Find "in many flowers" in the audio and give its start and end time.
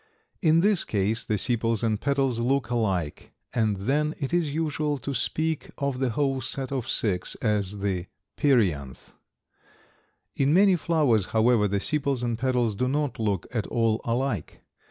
10.35-11.25